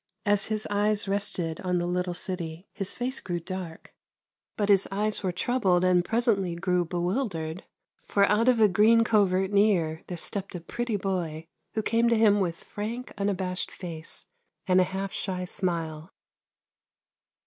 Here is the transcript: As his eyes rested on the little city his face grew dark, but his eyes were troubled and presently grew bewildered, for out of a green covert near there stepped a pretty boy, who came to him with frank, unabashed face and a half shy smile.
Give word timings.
As 0.25 0.45
his 0.45 0.65
eyes 0.71 1.07
rested 1.07 1.59
on 1.61 1.77
the 1.77 1.85
little 1.85 2.15
city 2.15 2.67
his 2.73 2.95
face 2.95 3.19
grew 3.19 3.39
dark, 3.39 3.93
but 4.57 4.67
his 4.67 4.87
eyes 4.91 5.21
were 5.21 5.31
troubled 5.31 5.83
and 5.83 6.03
presently 6.03 6.55
grew 6.55 6.83
bewildered, 6.85 7.65
for 8.07 8.25
out 8.25 8.47
of 8.49 8.59
a 8.59 8.67
green 8.67 9.03
covert 9.03 9.51
near 9.51 10.01
there 10.07 10.17
stepped 10.17 10.55
a 10.55 10.59
pretty 10.59 10.95
boy, 10.95 11.45
who 11.75 11.83
came 11.83 12.09
to 12.09 12.17
him 12.17 12.39
with 12.39 12.63
frank, 12.63 13.13
unabashed 13.15 13.69
face 13.71 14.25
and 14.65 14.81
a 14.81 14.85
half 14.85 15.13
shy 15.13 15.45
smile. 15.45 16.09